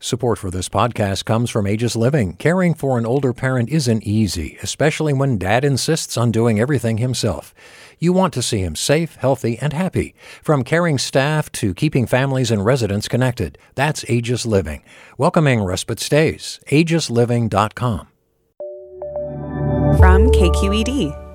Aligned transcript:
Support 0.00 0.38
for 0.38 0.48
this 0.52 0.68
podcast 0.68 1.24
comes 1.24 1.50
from 1.50 1.66
Aegis 1.66 1.96
Living. 1.96 2.34
Caring 2.34 2.72
for 2.72 2.98
an 2.98 3.06
older 3.06 3.32
parent 3.32 3.68
isn't 3.68 4.04
easy, 4.04 4.56
especially 4.62 5.12
when 5.12 5.38
dad 5.38 5.64
insists 5.64 6.16
on 6.16 6.30
doing 6.30 6.60
everything 6.60 6.98
himself. 6.98 7.52
You 7.98 8.12
want 8.12 8.32
to 8.34 8.42
see 8.42 8.60
him 8.60 8.76
safe, 8.76 9.16
healthy, 9.16 9.58
and 9.58 9.72
happy. 9.72 10.14
From 10.40 10.62
caring 10.62 10.98
staff 10.98 11.50
to 11.52 11.74
keeping 11.74 12.06
families 12.06 12.52
and 12.52 12.64
residents 12.64 13.08
connected. 13.08 13.58
That's 13.74 14.08
Aegis 14.08 14.46
Living. 14.46 14.84
Welcoming 15.16 15.64
respite 15.64 15.98
stays. 15.98 16.60
AegisLiving.com. 16.70 18.06
From 19.98 20.28
KQED. 20.30 21.27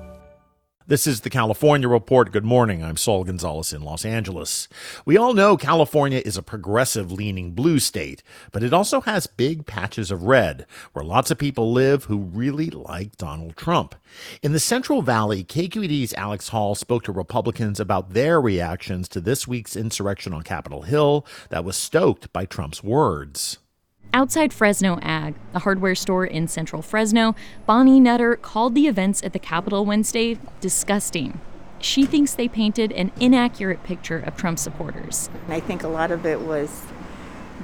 This 0.86 1.06
is 1.06 1.22
the 1.22 1.30
California 1.30 1.88
Report. 1.88 2.30
Good 2.30 2.44
morning. 2.44 2.84
I'm 2.84 2.98
Saul 2.98 3.24
Gonzalez 3.24 3.72
in 3.72 3.80
Los 3.80 4.04
Angeles. 4.04 4.68
We 5.06 5.16
all 5.16 5.32
know 5.32 5.56
California 5.56 6.20
is 6.22 6.36
a 6.36 6.42
progressive 6.42 7.10
leaning 7.10 7.52
blue 7.52 7.78
state, 7.78 8.22
but 8.52 8.62
it 8.62 8.74
also 8.74 9.00
has 9.00 9.26
big 9.26 9.64
patches 9.64 10.10
of 10.10 10.24
red 10.24 10.66
where 10.92 11.02
lots 11.02 11.30
of 11.30 11.38
people 11.38 11.72
live 11.72 12.04
who 12.04 12.18
really 12.18 12.68
like 12.68 13.16
Donald 13.16 13.56
Trump. 13.56 13.94
In 14.42 14.52
the 14.52 14.60
Central 14.60 15.00
Valley, 15.00 15.42
KQED's 15.42 16.12
Alex 16.18 16.50
Hall 16.50 16.74
spoke 16.74 17.04
to 17.04 17.12
Republicans 17.12 17.80
about 17.80 18.12
their 18.12 18.38
reactions 18.38 19.08
to 19.08 19.22
this 19.22 19.48
week's 19.48 19.76
insurrection 19.76 20.34
on 20.34 20.42
Capitol 20.42 20.82
Hill 20.82 21.24
that 21.48 21.64
was 21.64 21.78
stoked 21.78 22.30
by 22.30 22.44
Trump's 22.44 22.84
words. 22.84 23.56
Outside 24.14 24.52
Fresno 24.52 25.00
Ag, 25.02 25.34
a 25.54 25.58
hardware 25.58 25.96
store 25.96 26.24
in 26.24 26.46
central 26.46 26.82
Fresno, 26.82 27.34
Bonnie 27.66 27.98
Nutter 27.98 28.36
called 28.36 28.76
the 28.76 28.86
events 28.86 29.20
at 29.24 29.32
the 29.32 29.40
Capitol 29.40 29.84
Wednesday 29.84 30.38
disgusting. 30.60 31.40
She 31.80 32.06
thinks 32.06 32.32
they 32.32 32.46
painted 32.46 32.92
an 32.92 33.10
inaccurate 33.18 33.82
picture 33.82 34.20
of 34.20 34.36
Trump 34.36 34.60
supporters. 34.60 35.30
I 35.48 35.58
think 35.58 35.82
a 35.82 35.88
lot 35.88 36.12
of 36.12 36.24
it 36.24 36.42
was 36.42 36.84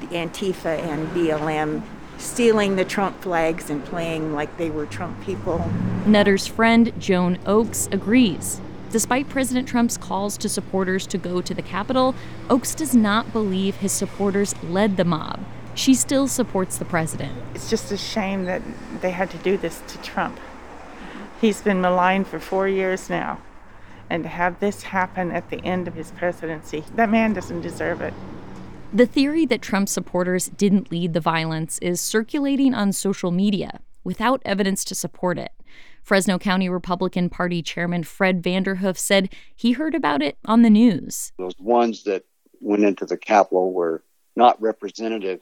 the 0.01 0.09
Antifa 0.09 0.77
and 0.81 1.07
BLM 1.11 1.85
stealing 2.19 2.75
the 2.75 2.85
Trump 2.85 3.23
flags 3.23 3.71
and 3.71 3.85
playing 3.85 4.35
like 4.35 4.57
they 4.59 4.71
were 4.71 4.87
Trump 4.87 5.23
people. 5.25 5.71
Nutter's 6.05 6.49
friend, 6.49 6.93
Joan 6.99 7.39
Oakes, 7.47 7.89
agrees. 7.93 8.61
Despite 8.91 9.29
President 9.29 9.69
Trump's 9.69 9.97
calls 9.97 10.37
to 10.39 10.49
supporters 10.49 11.07
to 11.07 11.17
go 11.17 11.41
to 11.43 11.55
the 11.55 11.63
Capitol, 11.63 12.13
Oakes 12.51 12.75
does 12.75 12.93
not 12.93 13.33
believe 13.33 13.77
his 13.77 13.93
supporters 13.93 14.61
led 14.65 14.97
the 14.97 15.05
mob. 15.05 15.39
She 15.81 15.95
still 15.95 16.29
supports 16.29 16.77
the 16.77 16.85
president. 16.85 17.33
It's 17.55 17.71
just 17.71 17.91
a 17.91 17.97
shame 17.97 18.45
that 18.45 18.61
they 19.01 19.13
had 19.13 19.31
to 19.31 19.39
do 19.39 19.57
this 19.57 19.81
to 19.89 20.03
Trump. 20.03 20.39
He's 21.41 21.63
been 21.63 21.81
maligned 21.81 22.27
for 22.27 22.39
four 22.39 22.69
years 22.69 23.09
now. 23.09 23.41
And 24.11 24.25
to 24.25 24.29
have 24.29 24.61
this 24.61 24.83
happen 24.83 25.31
at 25.31 25.49
the 25.49 25.65
end 25.65 25.89
of 25.89 25.95
his 25.95 26.11
presidency, 26.11 26.85
that 26.97 27.09
man 27.09 27.33
doesn't 27.33 27.63
deserve 27.63 28.03
it. 28.03 28.13
The 28.93 29.07
theory 29.07 29.47
that 29.47 29.63
Trump 29.63 29.89
supporters 29.89 30.51
didn't 30.51 30.91
lead 30.91 31.15
the 31.15 31.21
violence 31.21 31.79
is 31.79 31.99
circulating 31.99 32.75
on 32.75 32.93
social 32.93 33.31
media 33.31 33.81
without 34.05 34.43
evidence 34.45 34.85
to 34.85 34.95
support 34.95 35.39
it. 35.39 35.53
Fresno 36.03 36.39
County 36.39 36.69
Republican 36.69 37.31
Party 37.31 37.63
Chairman 37.63 38.05
Fred 38.05 38.43
Vanderhoof 38.43 38.99
said 38.99 39.33
he 39.57 39.73
heard 39.73 39.95
about 39.95 40.21
it 40.21 40.37
on 40.45 40.61
the 40.61 40.69
news. 40.69 41.33
Those 41.39 41.59
ones 41.59 42.05
that 42.05 42.27
went 42.61 42.85
into 42.85 43.07
the 43.07 43.17
Capitol 43.17 43.73
were 43.73 44.05
not 44.37 44.61
representative 44.61 45.41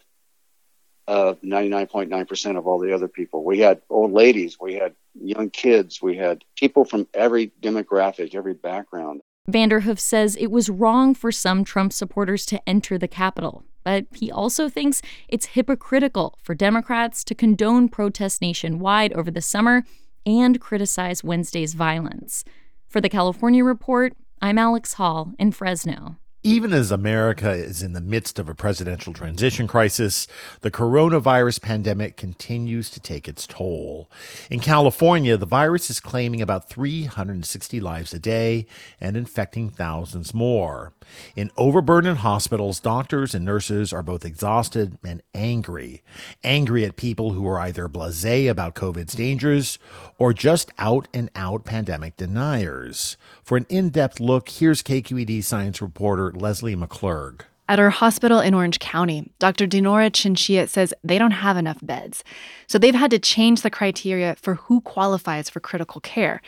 of 1.09 1.41
99.9% 1.41 2.59
of 2.59 2.67
all 2.67 2.79
the 2.79 2.93
other 2.93 3.09
people. 3.09 3.43
We 3.43 3.61
had 3.61 3.81
old 3.89 4.13
ladies, 4.13 4.59
we 4.61 4.75
had 4.75 4.95
young 5.19 5.49
kids, 5.49 6.03
we 6.03 6.19
had 6.19 6.45
people 6.55 6.85
from 6.85 7.09
every 7.15 7.51
demographic, 7.63 8.35
every 8.35 8.53
background. 8.53 9.23
Vanderhoof 9.51 9.99
says 9.99 10.37
it 10.37 10.51
was 10.51 10.69
wrong 10.69 11.15
for 11.15 11.33
some 11.33 11.65
Trump 11.65 11.95
supporters 11.95 12.45
to 12.45 12.61
enter 12.69 12.99
the 12.99 13.09
Capitol, 13.09 13.65
but 13.85 14.05
he 14.15 14.31
also 14.31 14.69
thinks 14.69 15.01
it's 15.29 15.47
hypocritical 15.47 16.39
for 16.43 16.55
Democrats 16.55 17.25
to 17.25 17.35
condone 17.35 17.89
protests 17.89 18.43
nationwide 18.43 19.15
over 19.15 19.31
the 19.31 19.41
summer 19.41 19.85
and 20.27 20.61
criticize 20.61 21.25
Wednesday's 21.25 21.73
violence. 21.73 22.45
For 22.87 23.01
the 23.01 23.09
California 23.09 23.65
Report, 23.65 24.13
I'm 24.43 24.59
Alex 24.59 24.95
Hall 24.95 25.33
in 25.39 25.53
Fresno. 25.53 26.19
Even 26.49 26.73
as 26.73 26.91
America 26.91 27.51
is 27.51 27.83
in 27.83 27.93
the 27.93 28.01
midst 28.01 28.39
of 28.39 28.49
a 28.49 28.55
presidential 28.55 29.13
transition 29.13 29.67
crisis, 29.67 30.27
the 30.63 30.71
coronavirus 30.71 31.61
pandemic 31.61 32.17
continues 32.17 32.89
to 32.89 33.01
take 33.01 33.29
its 33.29 33.47
toll. 33.47 34.11
In 34.51 34.59
California, 34.59 35.37
the 35.37 35.45
virus 35.45 35.91
is 35.91 36.01
claiming 36.01 36.41
about 36.41 36.71
360 36.71 37.81
lives 37.81 38.15
a 38.15 38.19
day 38.19 38.67
and 38.99 39.15
infecting 39.15 39.69
thousands 39.69 40.33
more. 40.33 40.95
In 41.37 41.51
overburdened 41.59 42.19
hospitals, 42.19 42.81
doctors 42.81 43.35
and 43.35 43.45
nurses 43.45 43.93
are 43.93 44.03
both 44.03 44.25
exhausted 44.25 44.97
and 45.05 45.23
angry. 45.35 46.03
Angry 46.43 46.83
at 46.87 46.97
people 46.97 47.33
who 47.33 47.47
are 47.47 47.61
either 47.61 47.89
blase 47.89 48.49
about 48.49 48.75
COVID's 48.75 49.15
dangers 49.15 49.79
or 50.19 50.33
just 50.33 50.71
out 50.79 51.09
and 51.13 51.31
out 51.35 51.67
pandemic 51.67 52.17
deniers. 52.17 53.19
For 53.43 53.59
an 53.59 53.67
in 53.69 53.91
depth 53.91 54.19
look, 54.19 54.49
here's 54.49 54.83
KQED 54.83 55.45
science 55.45 55.83
reporter 55.83 56.33
Lesley 56.39 56.77
McClurg. 56.77 57.43
At 57.71 57.79
her 57.79 57.91
hospital 57.91 58.41
in 58.41 58.55
Orange 58.55 58.79
County, 58.79 59.31
Dr. 59.39 59.67
Dinora 59.67 60.11
Chinchilla 60.11 60.69
says 60.69 60.95
they 61.05 61.19
don't 61.19 61.33
have 61.33 61.59
enough 61.59 61.79
beds. 61.83 62.25
So 62.67 62.79
they've 62.79 62.95
had 62.95 63.11
to 63.11 63.19
change 63.19 63.61
the 63.61 63.71
criteria 63.71 64.37
for 64.37 64.55
who 64.55 64.81
qualifies 64.81 65.51
for 65.51 65.61
critical 65.61 66.01
care. 66.01 66.41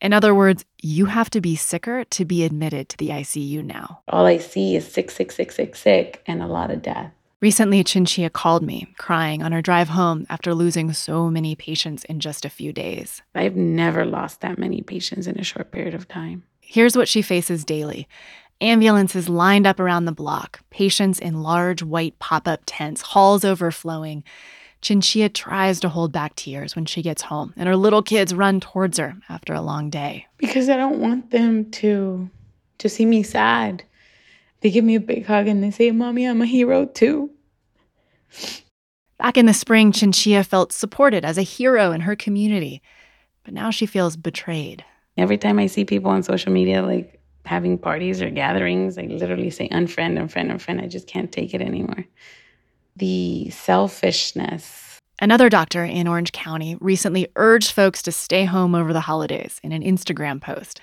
In 0.00 0.12
other 0.12 0.32
words, 0.32 0.64
you 0.80 1.06
have 1.06 1.30
to 1.30 1.40
be 1.40 1.56
sicker 1.56 2.04
to 2.04 2.24
be 2.24 2.44
admitted 2.44 2.88
to 2.90 2.96
the 2.96 3.08
ICU 3.08 3.64
now. 3.64 4.02
All 4.06 4.26
I 4.26 4.38
see 4.38 4.76
is 4.76 4.86
sick, 4.86 5.10
sick, 5.10 5.32
sick, 5.32 5.50
sick, 5.50 5.74
sick, 5.74 6.22
and 6.26 6.40
a 6.40 6.46
lot 6.46 6.70
of 6.70 6.82
death. 6.82 7.12
Recently, 7.40 7.82
Chinchilla 7.84 8.30
called 8.30 8.62
me, 8.62 8.92
crying 8.98 9.42
on 9.42 9.52
her 9.52 9.62
drive 9.62 9.88
home 9.90 10.26
after 10.28 10.54
losing 10.54 10.92
so 10.92 11.30
many 11.30 11.54
patients 11.54 12.04
in 12.04 12.20
just 12.20 12.44
a 12.44 12.50
few 12.50 12.72
days. 12.72 13.22
I've 13.34 13.56
never 13.56 14.04
lost 14.04 14.40
that 14.40 14.58
many 14.58 14.82
patients 14.82 15.26
in 15.26 15.38
a 15.38 15.44
short 15.44 15.70
period 15.70 15.94
of 15.94 16.08
time. 16.08 16.44
Here's 16.60 16.96
what 16.96 17.08
she 17.08 17.22
faces 17.22 17.64
daily 17.64 18.08
ambulances 18.60 19.28
lined 19.28 19.66
up 19.66 19.80
around 19.80 20.04
the 20.04 20.12
block, 20.12 20.60
patients 20.70 21.18
in 21.18 21.42
large 21.42 21.82
white 21.82 22.18
pop 22.18 22.48
up 22.48 22.60
tents, 22.66 23.00
halls 23.02 23.44
overflowing. 23.44 24.24
Chinchilla 24.80 25.28
tries 25.28 25.80
to 25.80 25.88
hold 25.88 26.12
back 26.12 26.36
tears 26.36 26.76
when 26.76 26.86
she 26.86 27.02
gets 27.02 27.22
home, 27.22 27.52
and 27.56 27.68
her 27.68 27.76
little 27.76 28.02
kids 28.02 28.34
run 28.34 28.60
towards 28.60 28.98
her 28.98 29.16
after 29.28 29.52
a 29.52 29.60
long 29.60 29.90
day. 29.90 30.26
Because 30.36 30.68
I 30.68 30.76
don't 30.76 31.00
want 31.00 31.30
them 31.30 31.70
to 31.72 32.30
to 32.78 32.88
see 32.88 33.04
me 33.04 33.24
sad. 33.24 33.82
They 34.60 34.70
give 34.70 34.84
me 34.84 34.94
a 34.94 35.00
big 35.00 35.26
hug 35.26 35.48
and 35.48 35.62
they 35.62 35.70
say, 35.70 35.90
Mommy, 35.90 36.24
I'm 36.24 36.42
a 36.42 36.46
hero 36.46 36.86
too. 36.86 37.30
Back 39.18 39.36
in 39.36 39.46
the 39.46 39.54
spring, 39.54 39.90
Chinchilla 39.90 40.44
felt 40.44 40.72
supported 40.72 41.24
as 41.24 41.38
a 41.38 41.42
hero 41.42 41.90
in 41.90 42.02
her 42.02 42.14
community, 42.14 42.80
but 43.42 43.52
now 43.52 43.70
she 43.70 43.84
feels 43.84 44.16
betrayed. 44.16 44.84
Every 45.16 45.36
time 45.38 45.58
I 45.58 45.66
see 45.66 45.84
people 45.84 46.10
on 46.12 46.22
social 46.22 46.52
media 46.52 46.82
like 46.82 47.17
having 47.48 47.78
parties 47.78 48.22
or 48.22 48.30
gatherings, 48.30 48.98
I 48.98 49.02
literally 49.02 49.50
say 49.50 49.68
unfriend, 49.70 50.18
unfriend, 50.18 50.52
unfriend. 50.52 50.82
I 50.82 50.86
just 50.86 51.08
can't 51.08 51.32
take 51.32 51.54
it 51.54 51.60
anymore 51.60 52.04
the 52.98 53.50
selfishness. 53.50 54.98
Another 55.20 55.48
doctor 55.48 55.84
in 55.84 56.06
Orange 56.06 56.32
County 56.32 56.76
recently 56.80 57.28
urged 57.36 57.72
folks 57.72 58.02
to 58.02 58.12
stay 58.12 58.44
home 58.44 58.74
over 58.74 58.92
the 58.92 59.00
holidays 59.00 59.60
in 59.62 59.72
an 59.72 59.82
Instagram 59.82 60.40
post. 60.40 60.80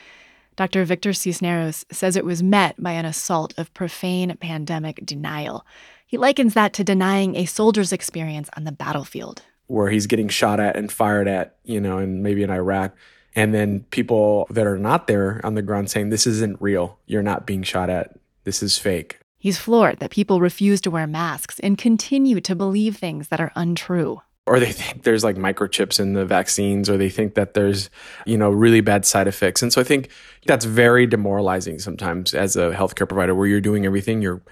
Dr. 0.55 0.83
Victor 0.85 1.13
Cisneros 1.13 1.85
says 1.91 2.15
it 2.15 2.25
was 2.25 2.41
met 2.41 2.81
by 2.81 2.93
an 2.93 3.05
assault 3.05 3.53
of 3.57 3.73
profane 3.73 4.35
pandemic 4.37 5.05
denial. 5.05 5.65
He 6.07 6.17
likens 6.17 6.53
that 6.53 6.73
to 6.73 6.83
denying 6.83 7.35
a 7.35 7.45
soldier's 7.45 7.91
experience 7.91 8.49
on 8.55 8.63
the 8.63 8.71
battlefield. 8.71 9.41
Where 9.67 9.89
he's 9.89 10.07
getting 10.07 10.29
shot 10.29 10.59
at 10.59 10.77
and 10.77 10.91
fired 10.91 11.27
at, 11.27 11.57
you 11.63 11.81
know, 11.81 11.97
and 11.97 12.23
maybe 12.23 12.43
in 12.43 12.49
Iraq. 12.49 12.95
And 13.35 13.53
then 13.53 13.81
people 13.91 14.47
that 14.49 14.65
are 14.65 14.77
not 14.77 15.07
there 15.07 15.41
on 15.43 15.55
the 15.55 15.61
ground 15.61 15.89
saying, 15.91 16.09
This 16.09 16.25
isn't 16.25 16.61
real. 16.61 16.97
You're 17.05 17.23
not 17.23 17.45
being 17.45 17.63
shot 17.63 17.89
at. 17.89 18.17
This 18.45 18.63
is 18.63 18.77
fake. 18.77 19.19
He's 19.37 19.57
floored 19.59 19.99
that 19.99 20.11
people 20.11 20.39
refuse 20.39 20.81
to 20.81 20.91
wear 20.91 21.05
masks 21.05 21.59
and 21.59 21.77
continue 21.77 22.39
to 22.41 22.55
believe 22.55 22.97
things 22.97 23.27
that 23.27 23.39
are 23.39 23.51
untrue. 23.55 24.21
or 24.47 24.59
they 24.59 24.71
think 24.71 25.03
there's 25.03 25.23
like 25.23 25.35
microchips 25.37 25.99
in 25.99 26.13
the 26.13 26.25
vaccines 26.25 26.89
or 26.89 26.97
they 26.97 27.09
think 27.09 27.33
that 27.33 27.55
there's 27.55 27.89
you 28.25 28.37
know 28.37 28.51
really 28.51 28.81
bad 28.81 29.03
side 29.05 29.27
effects 29.27 29.63
and 29.63 29.73
so 29.73 29.81
i 29.81 29.83
think 29.83 30.09
that's 30.45 30.65
very 30.65 31.07
demoralizing 31.07 31.79
sometimes 31.79 32.33
as 32.35 32.55
a 32.55 32.71
healthcare 32.71 33.09
provider 33.09 33.33
where 33.33 33.47
you're 33.47 33.59
doing 33.61 33.85
everything 33.87 34.21
you're 34.21 34.43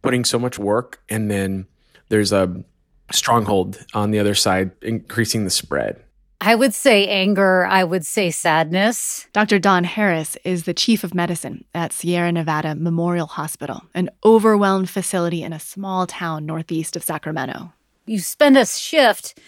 putting 0.00 0.24
so 0.24 0.38
much 0.38 0.58
work 0.58 1.02
and 1.10 1.30
then 1.30 1.66
there's 2.08 2.32
a 2.32 2.64
stronghold 3.10 3.78
on 3.92 4.10
the 4.10 4.18
other 4.18 4.34
side 4.34 4.70
increasing 4.80 5.44
the 5.44 5.50
spread 5.50 6.02
I 6.44 6.54
would 6.56 6.74
say 6.74 7.06
anger. 7.06 7.64
I 7.66 7.84
would 7.84 8.04
say 8.04 8.30
sadness. 8.30 9.28
Dr. 9.32 9.58
Dawn 9.58 9.84
Harris 9.84 10.36
is 10.44 10.64
the 10.64 10.74
chief 10.74 11.04
of 11.04 11.14
medicine 11.14 11.64
at 11.72 11.92
Sierra 11.92 12.32
Nevada 12.32 12.74
Memorial 12.74 13.28
Hospital, 13.28 13.84
an 13.94 14.10
overwhelmed 14.24 14.90
facility 14.90 15.42
in 15.42 15.52
a 15.52 15.60
small 15.60 16.06
town 16.06 16.44
northeast 16.44 16.96
of 16.96 17.04
Sacramento 17.04 17.72
you 18.06 18.18
spend 18.18 18.56
a 18.56 18.66
shift 18.66 19.38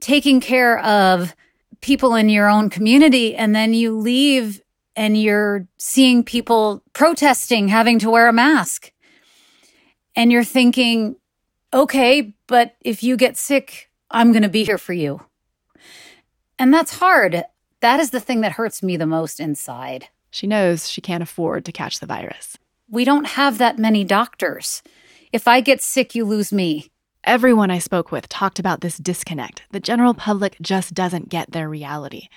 taking 0.00 0.40
care 0.40 0.78
of 0.80 1.34
people 1.80 2.14
in 2.14 2.28
your 2.28 2.48
own 2.48 2.70
community 2.70 3.34
and 3.34 3.54
then 3.54 3.74
you 3.74 3.96
leave 3.96 4.60
and 4.94 5.20
you're 5.20 5.66
seeing 5.78 6.24
people 6.24 6.82
protesting 6.92 7.68
having 7.68 7.98
to 7.98 8.10
wear 8.10 8.28
a 8.28 8.32
mask 8.32 8.92
and 10.14 10.32
you're 10.32 10.44
thinking 10.44 11.16
okay 11.72 12.34
but 12.46 12.76
if 12.80 13.02
you 13.02 13.16
get 13.16 13.36
sick 13.36 13.90
i'm 14.10 14.32
going 14.32 14.42
to 14.42 14.48
be 14.48 14.64
here 14.64 14.78
for 14.78 14.92
you 14.92 15.20
and 16.58 16.72
that's 16.72 16.98
hard 16.98 17.44
that 17.80 18.00
is 18.00 18.10
the 18.10 18.20
thing 18.20 18.40
that 18.40 18.52
hurts 18.52 18.82
me 18.82 18.96
the 18.96 19.06
most 19.06 19.40
inside 19.40 20.08
she 20.30 20.46
knows 20.46 20.88
she 20.88 21.00
can't 21.00 21.22
afford 21.22 21.64
to 21.64 21.72
catch 21.72 22.00
the 22.00 22.06
virus 22.06 22.58
we 22.88 23.04
don't 23.04 23.26
have 23.26 23.58
that 23.58 23.78
many 23.78 24.04
doctors 24.04 24.82
if 25.32 25.46
i 25.48 25.60
get 25.60 25.80
sick 25.80 26.14
you 26.14 26.24
lose 26.24 26.52
me 26.52 26.90
Everyone 27.26 27.72
I 27.72 27.80
spoke 27.80 28.12
with 28.12 28.28
talked 28.28 28.60
about 28.60 28.82
this 28.82 28.98
disconnect. 28.98 29.64
The 29.72 29.80
general 29.80 30.14
public 30.14 30.56
just 30.62 30.94
doesn't 30.94 31.28
get 31.28 31.50
their 31.50 31.68
reality. 31.68 32.28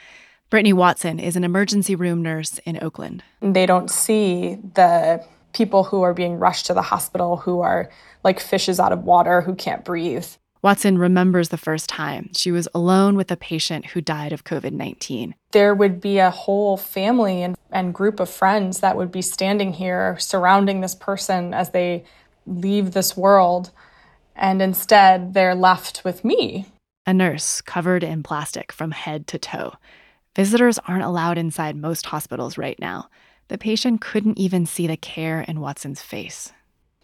Brittany 0.49 0.73
Watson 0.73 1.19
is 1.19 1.35
an 1.35 1.43
emergency 1.43 1.93
room 1.93 2.23
nurse 2.23 2.57
in 2.65 2.81
Oakland. 2.81 3.23
They 3.39 3.67
don't 3.67 3.91
see 3.91 4.55
the 4.73 5.23
people 5.53 5.83
who 5.83 6.01
are 6.01 6.15
being 6.15 6.39
rushed 6.39 6.65
to 6.65 6.73
the 6.73 6.81
hospital 6.81 7.37
who 7.37 7.59
are 7.59 7.91
like 8.23 8.39
fishes 8.39 8.79
out 8.79 8.91
of 8.91 9.03
water 9.03 9.41
who 9.41 9.53
can't 9.53 9.85
breathe. 9.85 10.25
Watson 10.61 10.97
remembers 10.97 11.49
the 11.49 11.57
first 11.57 11.87
time 11.87 12.31
she 12.33 12.51
was 12.51 12.67
alone 12.75 13.15
with 13.15 13.31
a 13.31 13.37
patient 13.37 13.87
who 13.87 14.01
died 14.01 14.33
of 14.33 14.43
COVID 14.43 14.73
19. 14.73 15.33
There 15.51 15.73
would 15.73 16.01
be 16.01 16.17
a 16.19 16.29
whole 16.29 16.75
family 16.75 17.43
and, 17.43 17.55
and 17.71 17.93
group 17.93 18.19
of 18.19 18.29
friends 18.29 18.81
that 18.81 18.97
would 18.97 19.11
be 19.11 19.21
standing 19.21 19.71
here 19.71 20.17
surrounding 20.19 20.81
this 20.81 20.95
person 20.95 21.53
as 21.53 21.69
they 21.71 22.03
leave 22.45 22.91
this 22.91 23.15
world 23.15 23.71
and 24.35 24.61
instead 24.61 25.33
they're 25.33 25.55
left 25.55 26.03
with 26.03 26.25
me. 26.25 26.65
A 27.05 27.13
nurse 27.13 27.61
covered 27.61 28.03
in 28.03 28.21
plastic 28.21 28.71
from 28.73 28.91
head 28.91 29.27
to 29.27 29.39
toe. 29.39 29.73
Visitors 30.35 30.79
aren't 30.87 31.03
allowed 31.03 31.37
inside 31.37 31.75
most 31.75 32.07
hospitals 32.07 32.57
right 32.57 32.79
now. 32.79 33.09
The 33.47 33.57
patient 33.57 34.01
couldn't 34.01 34.37
even 34.37 34.65
see 34.65 34.87
the 34.87 34.97
care 34.97 35.41
in 35.41 35.59
Watson's 35.59 36.01
face. 36.01 36.51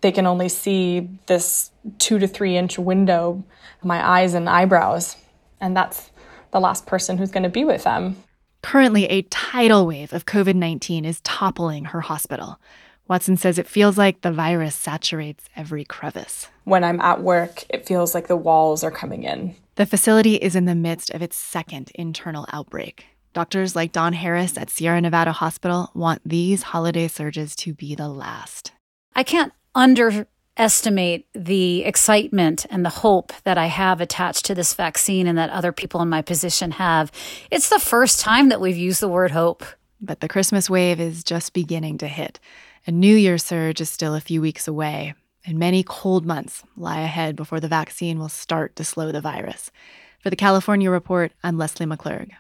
They 0.02 0.12
can 0.12 0.26
only 0.26 0.50
see 0.50 1.10
this 1.26 1.72
two 1.98 2.20
to 2.20 2.28
three 2.28 2.58
inch 2.58 2.78
window, 2.78 3.44
my 3.84 4.06
eyes 4.08 4.34
and 4.34 4.50
eyebrows, 4.50 5.16
and 5.60 5.76
that's 5.76 6.12
the 6.52 6.60
last 6.60 6.86
person 6.86 7.18
who's 7.18 7.32
going 7.32 7.44
to 7.44 7.50
be 7.50 7.66
with 7.66 7.84
them. 7.84 8.16
Currently, 8.62 9.06
a 9.06 9.22
tidal 9.24 9.86
wave 9.86 10.14
of 10.14 10.26
COVID 10.26 10.56
19 10.56 11.06
is 11.06 11.22
toppling 11.22 11.86
her 11.86 12.02
hospital. 12.02 12.60
Watson 13.08 13.38
says 13.38 13.60
it 13.60 13.68
feels 13.68 13.98
like 13.98 14.22
the 14.22 14.32
virus 14.32 14.76
saturates 14.76 15.46
every 15.56 15.86
crevice. 15.86 16.48
When 16.64 16.84
I'm 16.84 17.00
at 17.02 17.22
work, 17.22 17.64
it 17.70 17.86
feels 17.86 18.16
like 18.16 18.28
the 18.28 18.36
walls 18.36 18.84
are 18.84 18.90
coming 18.90 19.24
in. 19.24 19.56
The 19.76 19.86
facility 19.86 20.36
is 20.36 20.56
in 20.56 20.66
the 20.66 20.74
midst 20.74 21.12
of 21.12 21.22
its 21.22 21.38
second 21.38 21.92
internal 21.94 22.48
outbreak. 22.52 23.06
Doctors 23.34 23.76
like 23.76 23.92
Dawn 23.92 24.14
Harris 24.14 24.58
at 24.58 24.70
Sierra 24.70 25.02
Nevada 25.02 25.34
Hospital 25.34 25.92
want 25.94 26.22
these 26.26 26.64
holiday 26.64 27.08
surges 27.08 27.56
to 27.58 27.74
be 27.74 27.94
the 27.94 28.08
last. 28.08 28.72
I 29.14 29.24
can't 29.24 29.54
underestimate 29.76 31.28
the 31.34 31.84
excitement 31.84 32.66
and 32.70 32.86
the 32.86 32.90
hope 32.90 33.34
that 33.44 33.58
I 33.58 33.68
have 33.68 34.02
attached 34.02 34.46
to 34.46 34.56
this 34.56 34.74
vaccine 34.74 35.28
and 35.28 35.38
that 35.38 35.50
other 35.50 35.72
people 35.72 36.02
in 36.02 36.10
my 36.10 36.22
position 36.22 36.72
have. 36.72 37.12
It's 37.52 37.70
the 37.70 37.80
first 37.80 38.20
time 38.20 38.50
that 38.50 38.62
we've 38.62 38.78
used 38.78 39.02
the 39.02 39.10
word 39.10 39.32
hope. 39.32 39.64
But 40.02 40.20
the 40.20 40.28
Christmas 40.28 40.70
wave 40.70 41.00
is 41.00 41.24
just 41.24 41.54
beginning 41.54 41.98
to 42.00 42.08
hit. 42.08 42.40
A 42.88 42.92
New 42.92 43.16
Year 43.16 43.38
surge 43.38 43.82
is 43.82 43.90
still 43.90 44.14
a 44.14 44.22
few 44.22 44.42
weeks 44.42 44.68
away, 44.68 45.16
and 45.46 45.58
many 45.58 45.84
cold 45.84 46.26
months 46.26 46.64
lie 46.76 47.02
ahead 47.02 47.36
before 47.36 47.60
the 47.60 47.68
vaccine 47.68 48.20
will 48.20 48.30
start 48.30 48.76
to 48.76 48.84
slow 48.84 49.12
the 49.12 49.22
virus. 49.22 49.72
For 50.20 50.30
the 50.30 50.36
California 50.36 50.92
Report, 50.92 51.32
I'm 51.44 51.58
Lesley 51.58 51.86
McClurg. 51.86 52.32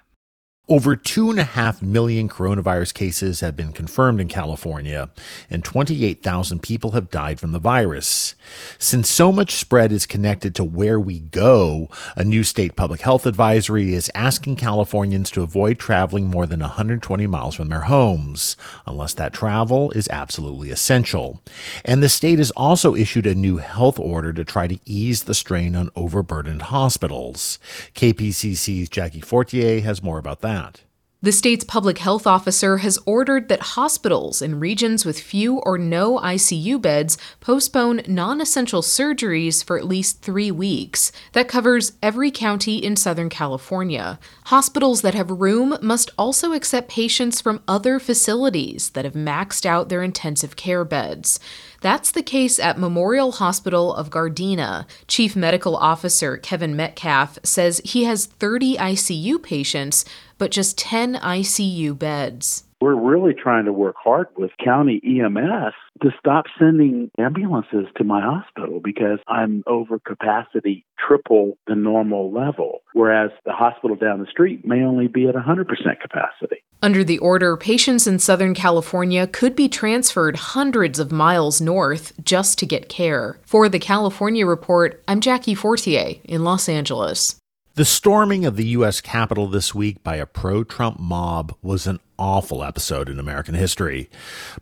Over 0.68 0.96
2.5 0.96 1.84
million 1.84 2.28
coronavirus 2.28 2.96
cases 2.96 3.42
have 3.42 3.56
been 3.56 3.72
confirmed 3.72 4.20
in 4.20 4.28
California, 4.28 5.12
and 5.48 5.64
28,000 5.64 6.64
people 6.64 6.94
have 6.94 7.12
died 7.12 7.40
from 7.40 7.52
the 7.52 7.60
virus. 7.60 8.34
Since 8.80 9.08
so 9.08 9.32
much 9.32 9.54
spread 9.54 9.92
is 9.92 10.08
connected 10.08 10.56
to 10.56 10.64
where 10.64 11.00
we 11.00 11.20
go, 11.20 11.88
a 12.16 12.24
new 12.24 12.44
state 12.44 12.76
public 12.76 13.02
health 13.02 13.28
advisory 13.28 13.94
is 13.94 14.10
asking 14.16 14.56
Californians 14.56 15.30
to 15.32 15.44
avoid 15.44 15.78
traveling 15.78 16.26
more 16.32 16.48
than 16.48 16.62
120 16.62 17.28
miles 17.28 17.54
from 17.54 17.70
their 17.70 17.82
homes, 17.82 18.58
unless 18.88 19.14
that 19.14 19.34
travel 19.34 19.92
is 19.92 20.08
absolutely 20.08 20.72
essential. 20.72 21.44
And 21.84 22.02
the 22.02 22.10
state 22.10 22.40
has 22.40 22.50
also 22.50 22.96
issued 22.96 23.28
a 23.28 23.36
new 23.36 23.58
health 23.58 24.00
order 24.00 24.34
to 24.34 24.44
try 24.44 24.66
to 24.66 24.80
ease 24.84 25.26
the 25.26 25.36
strain 25.36 25.76
on 25.76 25.92
overburdened 25.96 26.64
hospitals. 26.64 27.60
KPCC's 27.94 28.90
Jackie 28.90 29.22
Fortier 29.22 29.82
has 29.82 30.02
more 30.02 30.18
about 30.18 30.42
that 30.42 30.55
that? 30.56 30.81
The 31.25 31.31
state's 31.31 31.66
public 31.66 31.98
health 31.98 32.28
officer 32.28 32.78
has 32.78 33.00
ordered 33.04 33.50
that 33.50 33.74
hospitals 33.74 34.44
in 34.44 34.60
regions 34.60 35.06
with 35.06 35.19
few 35.19 35.56
or 35.57 35.75
no 35.75 36.19
ICU 36.19 36.80
beds 36.80 37.18
postpone 37.40 38.04
non 38.07 38.42
essential 38.42 38.84
surgeries 38.84 39.63
for 39.63 39.75
at 39.80 39.88
least 39.88 40.22
three 40.22 40.52
weeks. 40.52 41.12
That 41.31 41.48
covers 41.48 41.94
every 42.04 42.30
county 42.30 42.78
in 42.78 42.96
Southern 42.96 43.30
California. 43.30 44.19
Hospitals 44.46 45.02
that 45.02 45.16
have 45.16 45.31
room 45.31 45.80
must 45.81 46.12
also 46.16 46.54
accept 46.54 46.90
patients 46.90 47.42
from 47.42 47.63
other 47.68 47.98
facilities 47.98 48.92
that 48.92 49.06
have 49.06 49.16
maxed 49.16 49.66
out 49.66 49.90
their 49.90 50.04
intensive 50.04 50.56
care 50.56 50.86
beds. 50.86 51.40
That's 51.86 52.10
the 52.10 52.24
case 52.24 52.58
at 52.58 52.80
Memorial 52.80 53.34
Hospital 53.34 53.94
of 53.94 54.10
Gardena. 54.10 54.88
Chief 55.08 55.36
Medical 55.36 55.78
Officer 55.78 56.36
Kevin 56.36 56.76
Metcalf 56.76 57.38
says 57.44 57.80
he 57.86 58.06
has 58.06 58.26
30 58.26 58.76
ICU 58.78 59.44
patients, 59.44 60.04
but 60.40 60.50
just 60.50 60.80
10 60.80 61.14
ICU 61.14 61.96
beds. 61.96 62.64
We're 62.82 63.00
really 63.00 63.36
trying 63.36 63.66
to 63.66 63.72
work 63.72 63.96
hard 64.04 64.30
with 64.36 64.50
county 64.63 65.00
EMS 65.06 65.75
to 66.01 66.10
stop 66.18 66.46
sending 66.58 67.12
ambulances 67.20 67.86
to 67.98 68.04
my 68.04 68.20
hospital 68.20 68.82
because 68.84 69.20
I'm 69.27 69.63
over 69.68 70.00
capacity 70.00 70.86
triple 70.98 71.56
the 71.68 71.75
normal 71.75 72.34
level, 72.34 72.82
whereas 72.94 73.30
the 73.46 73.54
hospital 73.54 73.96
down 73.96 74.22
the 74.22 74.32
street 74.32 74.65
may 74.65 74.82
only 74.82 75.08
be 75.08 75.27
at 75.27 75.36
100% 75.36 75.68
capacity. 76.01 76.63
Under 76.86 77.04
the 77.04 77.18
order, 77.18 77.58
patients 77.58 78.06
in 78.06 78.20
Southern 78.20 78.54
California 78.54 79.25
could 79.25 79.56
be 79.56 79.68
transferred 79.68 80.36
hundreds 80.36 81.00
of 81.00 81.12
miles 81.12 81.60
north 81.60 82.13
just 82.24 82.60
to 82.60 82.68
get 82.68 82.89
care. 82.89 83.39
For 83.42 83.68
the 83.68 83.80
California 83.80 84.46
Report, 84.46 85.04
I'm 85.08 85.20
Jackie 85.20 85.56
Fortier 85.56 86.18
in 86.24 86.44
Los 86.44 86.70
Angeles. 86.70 87.38
The 87.74 87.86
storming 87.86 88.46
of 88.46 88.56
the 88.56 88.68
U.S. 88.77 89.01
Capitol 89.01 89.48
this 89.48 89.74
week 89.74 90.04
by 90.04 90.18
a 90.18 90.27
pro 90.27 90.63
Trump 90.63 91.00
mob 91.00 91.56
was 91.63 91.88
an 91.88 92.00
awful 92.20 92.63
episode 92.63 93.10
in 93.10 93.18
American 93.18 93.56
history, 93.56 94.08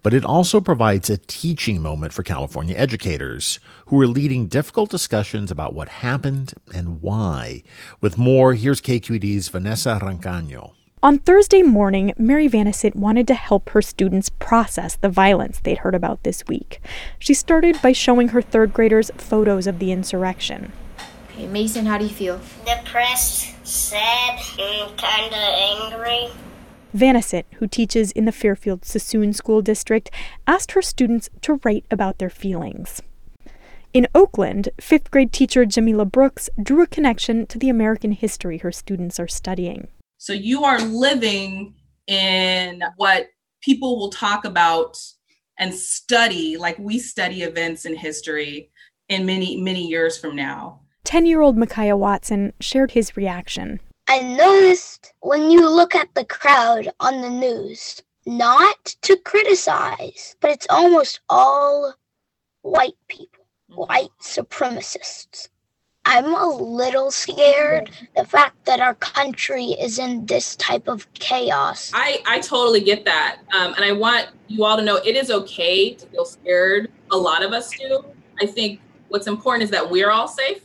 but 0.01 0.13
it 0.13 0.23
also 0.23 0.61
provides 0.61 1.09
a 1.09 1.17
teaching 1.17 1.81
moment 1.81 2.13
for 2.13 2.23
California 2.23 2.77
educators 2.77 3.59
who 3.87 3.99
are 3.99 4.07
leading 4.07 4.47
difficult 4.47 4.89
discussions 4.89 5.51
about 5.51 5.73
what 5.73 5.89
happened 5.89 6.53
and 6.73 7.01
why. 7.01 7.63
With 7.99 8.17
more, 8.17 8.53
here's 8.53 8.79
KQED's 8.79 9.49
Vanessa 9.49 9.99
Rancaño. 10.01 10.71
On 11.03 11.19
Thursday 11.19 11.63
morning, 11.63 12.13
Mary 12.17 12.47
Vanisett 12.47 12.95
wanted 12.95 13.27
to 13.27 13.33
help 13.33 13.71
her 13.71 13.81
students 13.81 14.29
process 14.29 14.95
the 14.95 15.09
violence 15.09 15.59
they'd 15.59 15.79
heard 15.79 15.95
about 15.95 16.23
this 16.23 16.47
week. 16.47 16.79
She 17.19 17.33
started 17.33 17.81
by 17.81 17.91
showing 17.91 18.29
her 18.29 18.41
third 18.41 18.71
graders 18.71 19.11
photos 19.17 19.67
of 19.67 19.79
the 19.79 19.91
insurrection. 19.91 20.71
Hey, 21.35 21.47
Mason, 21.47 21.87
how 21.87 21.97
do 21.97 22.05
you 22.05 22.09
feel? 22.09 22.39
Depressed, 22.65 23.53
sad, 23.67 24.39
and 24.57 24.97
kind 24.97 25.33
of 25.33 25.91
angry. 25.93 26.29
Vanisett, 26.95 27.43
who 27.55 27.67
teaches 27.67 28.13
in 28.13 28.23
the 28.23 28.31
Fairfield 28.31 28.83
Suisun 28.83 29.35
School 29.35 29.61
District, 29.61 30.09
asked 30.47 30.71
her 30.71 30.81
students 30.81 31.29
to 31.41 31.59
write 31.65 31.83
about 31.91 32.19
their 32.19 32.29
feelings. 32.29 33.01
In 33.93 34.07
Oakland, 34.15 34.69
fifth 34.79 35.11
grade 35.11 35.33
teacher 35.33 35.65
Jamila 35.65 36.05
Brooks 36.05 36.49
drew 36.61 36.81
a 36.81 36.87
connection 36.87 37.45
to 37.47 37.59
the 37.59 37.67
American 37.67 38.13
history 38.13 38.59
her 38.59 38.71
students 38.71 39.19
are 39.19 39.27
studying. 39.27 39.89
So 40.23 40.31
you 40.31 40.63
are 40.63 40.79
living 40.79 41.73
in 42.07 42.81
what 42.95 43.27
people 43.59 43.99
will 43.99 44.09
talk 44.09 44.45
about 44.45 44.97
and 45.59 45.73
study, 45.73 46.55
like 46.55 46.79
we 46.79 46.97
study 46.97 47.41
events 47.41 47.83
in 47.83 47.93
history 47.93 48.71
in 49.09 49.25
many, 49.25 49.59
many 49.59 49.85
years 49.85 50.17
from 50.17 50.33
now. 50.33 50.79
10 51.03 51.25
year 51.25 51.41
old 51.41 51.57
Micaiah 51.57 51.97
Watson 51.97 52.53
shared 52.61 52.91
his 52.91 53.17
reaction. 53.17 53.81
I 54.07 54.21
noticed 54.21 55.11
when 55.19 55.51
you 55.51 55.69
look 55.69 55.93
at 55.93 56.15
the 56.15 56.23
crowd 56.23 56.87
on 57.01 57.19
the 57.19 57.29
news, 57.29 58.01
not 58.25 58.95
to 59.01 59.17
criticize, 59.25 60.37
but 60.39 60.51
it's 60.51 60.67
almost 60.69 61.19
all 61.27 61.95
white 62.61 62.95
people, 63.09 63.45
mm-hmm. 63.69 63.81
white 63.81 64.11
supremacists. 64.21 65.49
I'm 66.05 66.35
a 66.35 66.47
little 66.47 67.11
scared 67.11 67.89
the 68.15 68.25
fact 68.25 68.65
that 68.65 68.79
our 68.79 68.95
country 68.95 69.67
is 69.67 69.97
in 69.97 70.25
this 70.25 70.55
type 70.57 70.87
of 70.87 71.11
chaos. 71.13 71.91
I, 71.93 72.21
I 72.27 72.39
totally 72.39 72.81
get 72.81 73.05
that. 73.05 73.37
Um, 73.53 73.73
and 73.75 73.85
I 73.85 73.93
want 73.93 74.27
you 74.47 74.65
all 74.65 74.77
to 74.77 74.83
know 74.83 74.97
it 74.97 75.15
is 75.15 75.31
okay 75.31 75.93
to 75.93 76.05
feel 76.07 76.25
scared. 76.25 76.91
A 77.11 77.17
lot 77.17 77.41
of 77.41 77.53
us 77.53 77.71
do. 77.71 78.03
I 78.41 78.45
think 78.45 78.81
what's 79.07 79.27
important 79.27 79.63
is 79.63 79.69
that 79.71 79.89
we're 79.89 80.11
all 80.11 80.27
safe. 80.27 80.61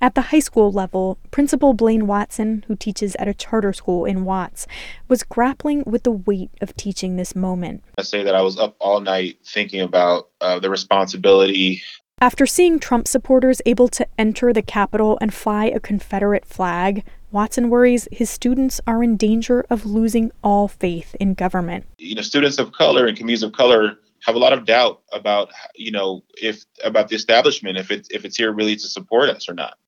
At 0.00 0.14
the 0.14 0.22
high 0.22 0.38
school 0.38 0.70
level, 0.70 1.18
Principal 1.32 1.74
Blaine 1.74 2.06
Watson, 2.06 2.64
who 2.68 2.76
teaches 2.76 3.16
at 3.16 3.26
a 3.26 3.34
charter 3.34 3.72
school 3.72 4.04
in 4.04 4.24
Watts, 4.24 4.66
was 5.08 5.24
grappling 5.24 5.82
with 5.86 6.04
the 6.04 6.12
weight 6.12 6.50
of 6.60 6.76
teaching 6.76 7.16
this 7.16 7.34
moment. 7.34 7.82
I 7.98 8.02
say 8.02 8.22
that 8.22 8.34
I 8.34 8.42
was 8.42 8.56
up 8.58 8.76
all 8.78 9.00
night 9.00 9.38
thinking 9.44 9.80
about 9.80 10.28
uh, 10.40 10.60
the 10.60 10.70
responsibility 10.70 11.82
after 12.20 12.46
seeing 12.46 12.78
Trump 12.78 13.08
supporters 13.08 13.62
able 13.66 13.88
to 13.88 14.06
enter 14.18 14.52
the 14.52 14.62
Capitol 14.62 15.18
and 15.20 15.32
fly 15.32 15.66
a 15.66 15.80
Confederate 15.80 16.44
flag, 16.44 17.04
Watson 17.30 17.68
worries 17.68 18.08
his 18.10 18.30
students 18.30 18.80
are 18.86 19.02
in 19.02 19.16
danger 19.16 19.64
of 19.68 19.84
losing 19.84 20.32
all 20.42 20.66
faith 20.68 21.14
in 21.20 21.34
government. 21.34 21.84
You 21.98 22.14
know, 22.14 22.22
students 22.22 22.58
of 22.58 22.72
color 22.72 23.06
and 23.06 23.16
communities 23.16 23.42
of 23.42 23.52
color 23.52 23.98
have 24.24 24.34
a 24.34 24.38
lot 24.38 24.52
of 24.52 24.64
doubt 24.64 25.02
about, 25.12 25.50
you 25.74 25.90
know, 25.90 26.22
if 26.40 26.64
about 26.82 27.08
the 27.08 27.16
establishment, 27.16 27.78
if 27.78 27.90
it's 27.90 28.08
if 28.10 28.24
it's 28.24 28.36
here 28.36 28.52
really 28.52 28.76
to 28.76 28.86
support 28.86 29.28
us 29.28 29.48
or 29.48 29.54
not. 29.54 29.78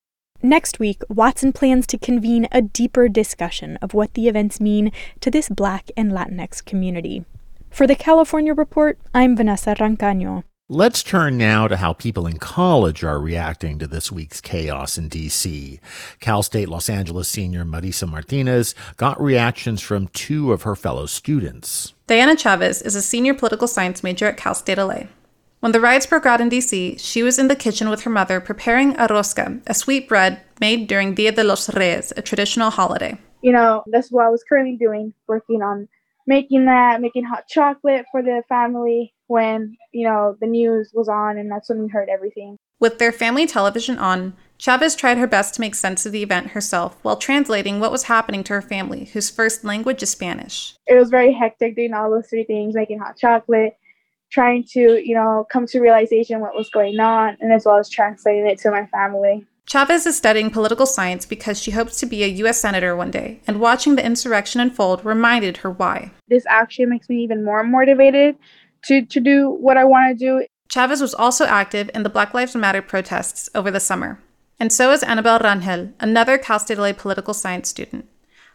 Next 0.43 0.79
week, 0.79 1.03
Watson 1.09 1.53
plans 1.53 1.87
to 1.89 1.99
convene 1.99 2.49
a 2.51 2.63
deeper 2.63 3.09
discussion 3.09 3.77
of 3.83 3.93
what 3.93 4.15
the 4.15 4.27
events 4.29 4.61
mean 4.61 4.91
to 5.21 5.31
this 5.31 5.51
Black 5.51 5.91
and 5.97 6.13
Latinx 6.13 6.65
community. 6.65 7.25
For 7.71 7.87
the 7.87 7.95
California 7.95 8.55
Report, 8.55 8.99
I'm 9.13 9.37
Vanessa 9.37 9.75
Rancaño. 9.75 10.45
Let's 10.73 11.03
turn 11.03 11.37
now 11.37 11.67
to 11.67 11.79
how 11.79 11.95
people 11.95 12.29
in 12.29 12.39
college 12.39 13.03
are 13.03 13.19
reacting 13.19 13.81
to 13.81 13.89
this 13.89 14.13
week's 14.13 14.41
chaos 14.41 14.97
in 14.97 15.09
D.C. 15.09 15.81
Cal 16.21 16.45
State 16.45 16.69
Los 16.69 16.89
Angeles 16.89 17.27
senior 17.27 17.65
Marisa 17.65 18.09
Martinez 18.09 18.77
got 18.97 19.21
reactions 19.21 19.83
from 19.83 20.07
two 20.07 20.53
of 20.53 20.63
her 20.63 20.77
fellow 20.77 21.07
students. 21.07 21.95
Diana 22.07 22.37
Chavez 22.37 22.83
is 22.83 22.95
a 22.95 23.03
senior 23.03 23.35
political 23.35 23.67
science 23.67 24.05
major 24.05 24.27
at 24.27 24.37
Cal 24.37 24.55
State 24.55 24.79
LA. 24.79 25.07
When 25.59 25.73
the 25.73 25.81
riots 25.81 26.07
broke 26.07 26.25
out 26.25 26.41
in 26.41 26.49
D.C., 26.49 26.99
she 26.99 27.25
was 27.25 27.37
in 27.37 27.49
the 27.49 27.57
kitchen 27.57 27.91
with 27.91 28.03
her 28.03 28.11
mother 28.11 28.41
preparing 28.41 28.93
a 28.93 29.09
rosca, 29.09 29.61
a 29.67 29.75
sweet 29.75 30.09
bread 30.09 30.41
made 30.61 30.87
during 30.87 31.15
Dia 31.15 31.33
de 31.33 31.43
los 31.43 31.69
Reyes, 31.75 32.13
a 32.17 32.23
traditional 32.23 32.71
holiday. 32.71 33.19
You 33.43 33.51
know, 33.51 33.83
that's 33.89 34.13
what 34.13 34.25
I 34.25 34.31
was 34.31 34.45
currently 34.49 34.77
doing, 34.77 35.15
working 35.27 35.63
on 35.63 35.89
making 36.29 36.67
that, 36.67 37.01
making 37.01 37.25
hot 37.25 37.49
chocolate 37.49 38.07
for 38.13 38.23
the 38.23 38.45
family 38.49 39.13
when, 39.31 39.77
you 39.93 40.05
know, 40.05 40.37
the 40.41 40.47
news 40.47 40.91
was 40.93 41.09
on 41.09 41.39
and 41.39 41.51
that's 41.51 41.69
when 41.69 41.83
we 41.83 41.89
heard 41.89 42.09
everything. 42.09 42.57
With 42.81 42.99
their 42.99 43.13
family 43.13 43.47
television 43.47 43.97
on, 43.99 44.35
Chavez 44.59 44.97
tried 44.97 45.19
her 45.19 45.27
best 45.27 45.55
to 45.55 45.61
make 45.61 45.75
sense 45.75 46.05
of 46.05 46.13
the 46.13 46.23
event 46.23 46.49
herself 46.49 46.99
while 47.03 47.17
translating 47.17 47.79
what 47.79 47.93
was 47.93 48.05
happening 48.05 48.43
to 48.45 48.55
her 48.55 48.63
family, 48.63 49.05
whose 49.13 49.31
first 49.31 49.65
language 49.65 50.03
is 50.03 50.11
Spanish. 50.11 50.75
It 50.87 50.95
was 50.95 51.11
very 51.11 51.33
hectic 51.33 51.77
doing 51.77 51.95
all 51.95 52.11
those 52.11 52.27
three 52.29 52.45
things, 52.45 52.75
making 52.75 52.99
hot 52.99 53.17
chocolate, 53.17 53.77
trying 54.33 54.65
to, 54.73 55.01
you 55.03 55.15
know, 55.15 55.47
come 55.51 55.67
to 55.67 55.81
realization 55.81 56.41
what 56.41 56.57
was 56.57 56.69
going 56.71 56.99
on, 56.99 57.37
and 57.41 57.53
as 57.53 57.65
well 57.65 57.79
as 57.79 57.89
translating 57.89 58.47
it 58.47 58.59
to 58.61 58.71
my 58.71 58.87
family. 58.87 59.47
Chavez 59.67 60.05
is 60.05 60.17
studying 60.17 60.51
political 60.51 60.87
science 60.87 61.25
because 61.25 61.63
she 61.63 61.71
hopes 61.71 62.01
to 62.01 62.07
be 62.07 62.25
a 62.25 62.29
U.S. 62.43 62.61
Senator 62.61 62.97
one 62.97 63.13
day, 63.13 63.41
and 63.47 63.61
watching 63.61 63.95
the 63.95 64.05
insurrection 64.05 64.61
unfold 64.61 65.05
reminded 65.05 65.59
her 65.59 65.71
why. 65.71 66.11
This 66.27 66.45
actually 66.49 66.87
makes 66.87 67.09
me 67.09 67.23
even 67.23 67.45
more 67.45 67.63
motivated 67.63 68.37
to, 68.85 69.05
to 69.05 69.21
do 69.21 69.51
what 69.51 69.77
I 69.77 69.85
want 69.85 70.19
to 70.19 70.25
do. 70.25 70.47
Chavez 70.69 71.01
was 71.01 71.15
also 71.15 71.47
active 71.47 71.91
in 71.95 72.03
the 72.03 72.09
Black 72.09 72.33
Lives 72.33 72.55
Matter 72.55 72.83
protests 72.83 73.49
over 73.55 73.71
the 73.71 73.81
summer. 73.81 74.21
And 74.59 74.73
so 74.73 74.93
is 74.93 75.03
Annabel 75.03 75.39
Rangel, 75.39 75.93
another 76.01 76.39
Cal 76.39 76.59
State 76.59 76.79
LA 76.79 76.93
political 76.93 77.35
science 77.35 77.69
student. 77.69 78.07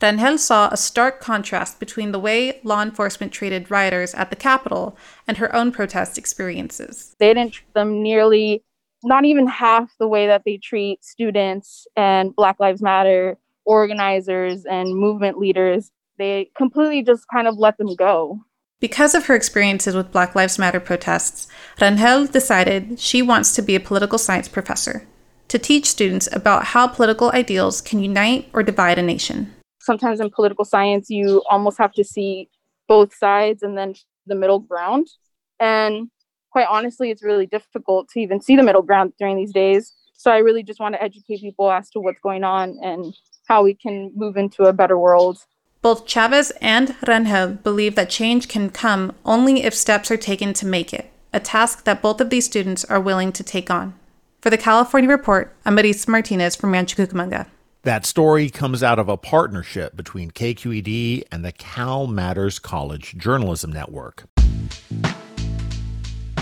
Rangel 0.01 0.37
saw 0.37 0.69
a 0.69 0.77
stark 0.77 1.19
contrast 1.19 1.79
between 1.79 2.11
the 2.11 2.19
way 2.19 2.59
law 2.63 2.81
enforcement 2.81 3.31
treated 3.31 3.71
rioters 3.71 4.13
at 4.13 4.29
the 4.29 4.35
Capitol 4.35 4.97
and 5.27 5.37
her 5.37 5.53
own 5.55 5.71
protest 5.71 6.17
experiences. 6.17 7.15
They 7.19 7.33
didn't 7.33 7.53
treat 7.53 7.73
them 7.73 8.03
nearly, 8.03 8.63
not 9.03 9.25
even 9.25 9.47
half 9.47 9.91
the 9.99 10.07
way 10.07 10.27
that 10.27 10.43
they 10.45 10.57
treat 10.57 11.03
students 11.03 11.87
and 11.95 12.35
Black 12.35 12.59
Lives 12.59 12.81
Matter 12.81 13.37
organizers 13.65 14.65
and 14.65 14.95
movement 14.95 15.37
leaders. 15.37 15.91
They 16.17 16.51
completely 16.55 17.03
just 17.03 17.25
kind 17.33 17.47
of 17.47 17.57
let 17.57 17.77
them 17.77 17.95
go. 17.95 18.39
Because 18.81 19.15
of 19.15 19.27
her 19.27 19.35
experiences 19.35 19.95
with 19.95 20.11
Black 20.11 20.35
Lives 20.35 20.59
Matter 20.59 20.81
protests, 20.81 21.47
Rangel 21.79 22.29
decided 22.29 22.99
she 22.99 23.21
wants 23.21 23.55
to 23.55 23.61
be 23.61 23.75
a 23.75 23.79
political 23.79 24.17
science 24.17 24.49
professor 24.49 25.07
to 25.47 25.57
teach 25.57 25.85
students 25.85 26.27
about 26.33 26.65
how 26.65 26.87
political 26.87 27.31
ideals 27.31 27.79
can 27.79 27.99
unite 27.99 28.49
or 28.51 28.63
divide 28.63 28.99
a 28.99 29.01
nation. 29.01 29.53
Sometimes 29.79 30.19
in 30.19 30.29
political 30.29 30.65
science, 30.65 31.09
you 31.09 31.41
almost 31.49 31.77
have 31.77 31.93
to 31.93 32.03
see 32.03 32.49
both 32.87 33.15
sides 33.15 33.63
and 33.63 33.77
then 33.77 33.93
the 34.25 34.35
middle 34.35 34.59
ground. 34.59 35.07
And 35.59 36.09
quite 36.51 36.67
honestly, 36.69 37.11
it's 37.11 37.23
really 37.23 37.45
difficult 37.45 38.09
to 38.09 38.19
even 38.19 38.41
see 38.41 38.55
the 38.55 38.63
middle 38.63 38.81
ground 38.81 39.13
during 39.17 39.37
these 39.37 39.53
days. 39.53 39.93
So 40.13 40.31
I 40.31 40.39
really 40.39 40.63
just 40.63 40.79
want 40.79 40.95
to 40.95 41.01
educate 41.01 41.41
people 41.41 41.71
as 41.71 41.89
to 41.91 41.99
what's 41.99 42.19
going 42.19 42.43
on 42.43 42.77
and 42.83 43.13
how 43.47 43.63
we 43.63 43.73
can 43.73 44.11
move 44.15 44.35
into 44.35 44.63
a 44.63 44.73
better 44.73 44.97
world. 44.97 45.37
Both 45.85 46.07
Chavez 46.07 46.51
and 46.63 46.95
Rangel 47.05 47.61
believe 47.61 47.93
that 47.93 48.09
change 48.09 48.47
can 48.47 48.71
come 48.71 49.13
only 49.23 49.61
if 49.61 49.75
steps 49.75 50.09
are 50.09 50.17
taken 50.17 50.51
to 50.53 50.65
make 50.65 50.91
it, 50.91 51.11
a 51.31 51.39
task 51.39 51.83
that 51.83 52.01
both 52.01 52.19
of 52.19 52.31
these 52.31 52.43
students 52.43 52.83
are 52.85 52.99
willing 52.99 53.31
to 53.33 53.43
take 53.43 53.69
on. 53.69 53.93
For 54.41 54.49
the 54.49 54.57
California 54.57 55.07
Report, 55.07 55.55
I'm 55.63 55.77
Marisa 55.77 56.07
Martinez 56.07 56.55
from 56.55 56.71
Rancho 56.71 57.05
Cucamonga. 57.05 57.45
That 57.83 58.03
story 58.03 58.49
comes 58.49 58.81
out 58.81 58.97
of 58.97 59.09
a 59.09 59.15
partnership 59.15 59.95
between 59.95 60.31
KQED 60.31 61.25
and 61.31 61.45
the 61.45 61.51
Cal 61.51 62.07
Matters 62.07 62.57
College 62.57 63.15
Journalism 63.19 63.71
Network. 63.71 64.23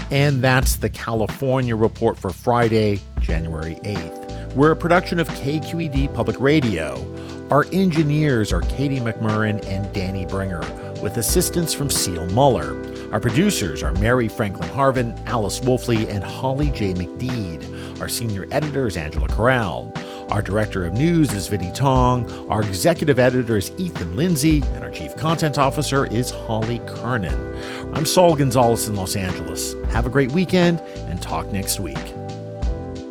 And 0.09 0.41
that's 0.41 0.77
the 0.77 0.89
California 0.89 1.75
Report 1.75 2.17
for 2.17 2.29
Friday, 2.29 3.01
January 3.19 3.75
8th. 3.83 4.53
We're 4.53 4.71
a 4.71 4.77
production 4.77 5.19
of 5.19 5.27
KQED 5.27 6.13
Public 6.13 6.39
Radio. 6.39 7.12
Our 7.51 7.65
engineers 7.73 8.53
are 8.53 8.61
Katie 8.61 8.99
McMurran 8.99 9.63
and 9.67 9.91
Danny 9.93 10.25
Bringer, 10.25 10.61
with 11.01 11.17
assistance 11.17 11.73
from 11.73 11.89
Seal 11.89 12.25
Muller. 12.27 12.73
Our 13.11 13.19
producers 13.19 13.83
are 13.83 13.91
Mary 13.93 14.27
Franklin 14.27 14.69
Harvin, 14.69 15.23
Alice 15.27 15.59
Woelfle, 15.59 16.09
and 16.09 16.23
Holly 16.23 16.71
J. 16.71 16.93
McDede. 16.93 17.99
Our 17.99 18.07
senior 18.07 18.47
editor 18.51 18.87
is 18.87 18.97
Angela 18.97 19.27
Corral. 19.27 19.91
Our 20.29 20.41
director 20.41 20.85
of 20.85 20.93
news 20.93 21.31
is 21.33 21.47
Vinnee 21.47 21.75
Tong. 21.75 22.31
Our 22.49 22.63
executive 22.63 23.19
editor 23.19 23.57
is 23.57 23.71
Ethan 23.77 24.15
Lindsey. 24.15 24.63
And 24.73 24.83
our 24.83 24.89
chief 24.89 25.15
content 25.15 25.59
officer 25.59 26.07
is 26.07 26.31
Holly 26.31 26.79
Kernan. 26.87 27.93
I'm 27.93 28.05
Saul 28.05 28.35
Gonzalez 28.35 28.87
in 28.87 28.95
Los 28.95 29.15
Angeles. 29.15 29.75
Have 29.89 30.07
a 30.07 30.09
great 30.09 30.31
weekend 30.31 30.79
and 30.79 31.21
talk 31.21 31.51
next 31.51 31.79
week. 31.79 31.97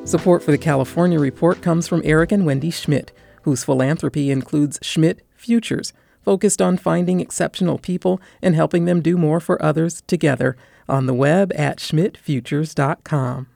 Support 0.04 0.42
for 0.42 0.50
the 0.50 0.58
California 0.58 1.20
Report 1.20 1.60
comes 1.62 1.86
from 1.86 2.00
Eric 2.02 2.32
and 2.32 2.44
Wendy 2.44 2.70
Schmidt 2.70 3.12
whose 3.42 3.64
philanthropy 3.64 4.30
includes 4.30 4.78
Schmidt 4.82 5.20
Futures, 5.36 5.92
focused 6.22 6.62
on 6.62 6.76
finding 6.76 7.20
exceptional 7.20 7.78
people 7.78 8.20
and 8.40 8.54
helping 8.54 8.84
them 8.84 9.00
do 9.00 9.16
more 9.16 9.40
for 9.40 9.62
others 9.62 10.02
together 10.06 10.56
on 10.88 11.06
the 11.06 11.14
web 11.14 11.52
at 11.54 11.78
schmidtfutures.com. 11.78 13.48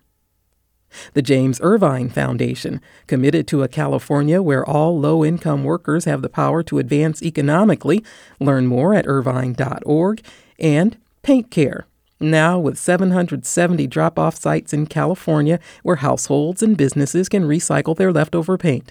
The 1.14 1.22
James 1.22 1.60
Irvine 1.62 2.08
Foundation, 2.08 2.80
committed 3.06 3.46
to 3.48 3.62
a 3.62 3.68
California 3.68 4.40
where 4.42 4.64
all 4.64 4.98
low 4.98 5.24
income 5.24 5.64
workers 5.64 6.04
have 6.04 6.22
the 6.22 6.28
power 6.28 6.62
to 6.64 6.78
advance 6.78 7.22
economically. 7.22 8.04
Learn 8.40 8.66
more 8.66 8.94
at 8.94 9.06
irvine.org. 9.06 10.22
And 10.58 10.96
Paint 11.22 11.50
Care, 11.50 11.86
now 12.18 12.58
with 12.58 12.78
770 12.78 13.86
drop 13.88 14.18
off 14.18 14.36
sites 14.36 14.72
in 14.72 14.86
California 14.86 15.58
where 15.82 15.96
households 15.96 16.62
and 16.62 16.76
businesses 16.76 17.28
can 17.28 17.44
recycle 17.44 17.96
their 17.96 18.12
leftover 18.12 18.56
paint. 18.56 18.90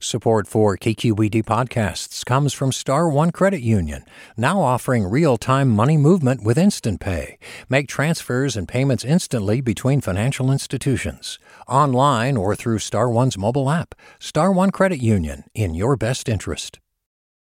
Support 0.00 0.46
for 0.46 0.76
KQED 0.76 1.42
podcasts 1.42 2.24
comes 2.24 2.52
from 2.52 2.70
Star 2.70 3.08
One 3.08 3.32
Credit 3.32 3.60
Union, 3.60 4.04
now 4.36 4.60
offering 4.60 5.10
real-time 5.10 5.68
money 5.68 5.96
movement 5.96 6.44
with 6.44 6.56
Instant 6.56 7.00
Pay. 7.00 7.36
Make 7.68 7.88
transfers 7.88 8.56
and 8.56 8.68
payments 8.68 9.04
instantly 9.04 9.60
between 9.60 10.00
financial 10.00 10.52
institutions, 10.52 11.40
online 11.66 12.36
or 12.36 12.54
through 12.54 12.78
Star 12.78 13.10
One's 13.10 13.36
mobile 13.36 13.68
app. 13.68 13.96
Star 14.20 14.52
One 14.52 14.70
Credit 14.70 15.02
Union, 15.02 15.42
in 15.52 15.74
your 15.74 15.96
best 15.96 16.28
interest. 16.28 16.78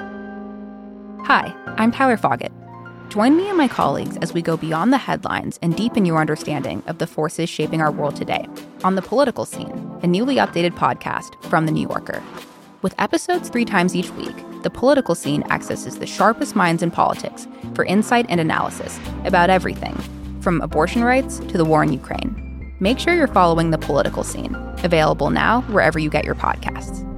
Hi, 0.00 1.54
I'm 1.76 1.92
Tyler 1.92 2.16
Foggatt. 2.16 2.52
Join 3.10 3.36
me 3.36 3.50
and 3.50 3.58
my 3.58 3.68
colleagues 3.68 4.16
as 4.22 4.32
we 4.32 4.40
go 4.40 4.56
beyond 4.56 4.94
the 4.94 4.98
headlines 4.98 5.58
and 5.60 5.76
deepen 5.76 6.06
your 6.06 6.18
understanding 6.18 6.82
of 6.86 6.96
the 6.96 7.06
forces 7.06 7.50
shaping 7.50 7.82
our 7.82 7.92
world 7.92 8.16
today 8.16 8.48
on 8.82 8.94
The 8.94 9.02
Political 9.02 9.44
Scene, 9.44 9.89
a 10.02 10.06
newly 10.06 10.36
updated 10.36 10.72
podcast 10.72 11.42
from 11.44 11.66
The 11.66 11.72
New 11.72 11.88
Yorker. 11.88 12.22
With 12.82 12.94
episodes 12.98 13.48
three 13.48 13.64
times 13.64 13.94
each 13.94 14.10
week, 14.12 14.34
The 14.62 14.70
Political 14.70 15.14
Scene 15.14 15.42
accesses 15.50 15.98
the 15.98 16.06
sharpest 16.06 16.56
minds 16.56 16.82
in 16.82 16.90
politics 16.90 17.46
for 17.74 17.84
insight 17.84 18.26
and 18.28 18.40
analysis 18.40 18.98
about 19.24 19.50
everything, 19.50 19.94
from 20.40 20.60
abortion 20.60 21.04
rights 21.04 21.38
to 21.40 21.58
the 21.58 21.64
war 21.64 21.82
in 21.82 21.92
Ukraine. 21.92 22.74
Make 22.80 22.98
sure 22.98 23.14
you're 23.14 23.26
following 23.26 23.70
The 23.70 23.78
Political 23.78 24.24
Scene, 24.24 24.54
available 24.82 25.30
now 25.30 25.62
wherever 25.62 25.98
you 25.98 26.08
get 26.08 26.24
your 26.24 26.34
podcasts. 26.34 27.09